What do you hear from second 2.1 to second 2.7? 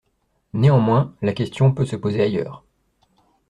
ailleurs.